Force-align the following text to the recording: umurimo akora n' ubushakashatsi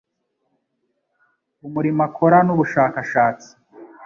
umurimo 1.67 2.01
akora 2.07 2.37
n' 2.45 2.51
ubushakashatsi 2.55 3.49